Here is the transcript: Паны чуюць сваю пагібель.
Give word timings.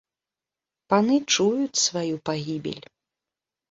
Паны 0.93 1.19
чуюць 1.35 1.81
сваю 1.87 2.15
пагібель. 2.31 2.85